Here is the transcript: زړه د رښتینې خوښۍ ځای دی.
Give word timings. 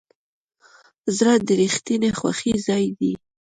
زړه 1.17 1.33
د 1.47 1.49
رښتینې 1.61 2.09
خوښۍ 2.19 2.53
ځای 2.67 2.85
دی. 2.99 3.13